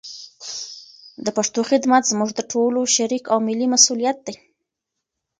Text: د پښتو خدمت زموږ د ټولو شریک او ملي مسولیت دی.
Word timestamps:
د 1.25 1.27
پښتو 1.37 1.61
خدمت 1.69 2.03
زموږ 2.11 2.29
د 2.35 2.39
ټولو 2.51 2.79
شریک 2.95 3.23
او 3.33 3.37
ملي 3.47 3.67
مسولیت 3.73 4.17
دی. 4.27 4.35